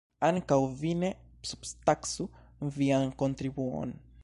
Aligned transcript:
Ankaŭ 0.27 0.57
vi 0.79 0.93
ne 1.01 1.11
subtaksu 1.51 2.27
vian 2.79 3.15
kontribuon. 3.23 3.97